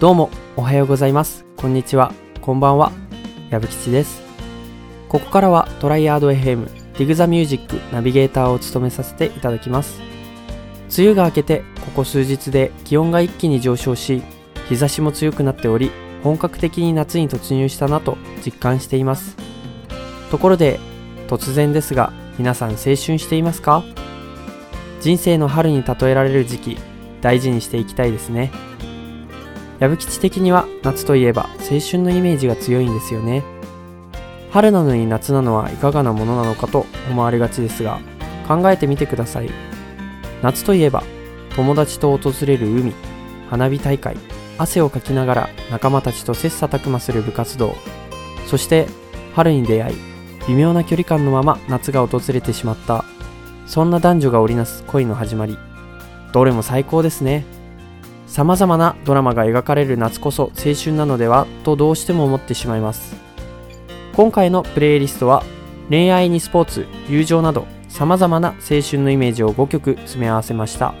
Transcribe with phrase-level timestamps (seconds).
[0.00, 1.44] どうもおはようございます。
[1.56, 2.12] こんにちは。
[2.40, 2.92] こんばんは。
[3.50, 4.22] 矢吹吉です。
[5.08, 10.00] ここからはトライアード FM ディグザミュージックナビゲーターを務めさせていただきます。
[10.96, 14.22] 梅雨が明けてここ数日で気温が一気に上昇し
[14.68, 15.90] 日差しも強くなっており
[16.22, 19.36] 本格的に夏に突入したなと実感しています。
[20.30, 20.78] ところで
[21.26, 23.82] 突然ですが皆さん青春していますか？
[25.00, 26.78] 人生の春に例えられる時期
[27.20, 28.52] 大事にしていきたいですね。
[29.80, 33.44] 矢吹吉的には夏といえば青春のイメージが強いんですよね。
[34.50, 38.00] 春なのに夏なのはいかがなものなのかと思われがちですが
[38.46, 39.50] 考えてみてください。
[40.42, 41.02] 夏といえば
[41.54, 42.92] 友達と訪れる海
[43.50, 44.16] 花火大会
[44.56, 47.76] 汗をかきながら仲間たちと切磋琢磨する部活動。
[48.46, 48.86] そして
[49.34, 49.96] 春に出会い
[50.48, 53.04] 微妙な距離感のまま夏が訪れてしまった。
[53.66, 55.58] そんな男女が織りなす恋の始まり。
[56.32, 57.44] どれも最高ですね。
[58.28, 63.16] 様々なドラマが描かれる夏こそ青春なのではとどうしても思ってしまいます。
[64.14, 65.42] 今回のプレイリストは
[65.88, 70.94] 恋愛にスポーツ友情など様々な青春のイメージを5曲詰め合わせました。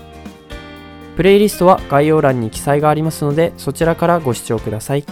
[1.16, 5.04] プレイリストは概要欄に記載がありますのでそちらからご視聴ください。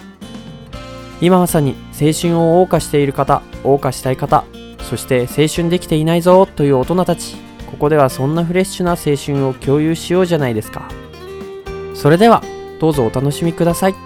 [1.21, 4.45] 今まさに青春を謳歌している方謳歌したい方
[4.83, 7.37] そして青春できていないぞという大人たち
[7.71, 10.89] ここではそんなフレッシュな青春を共有しようじゃないですか。
[11.97, 12.43] それでは
[12.79, 14.06] どうぞお楽しみください。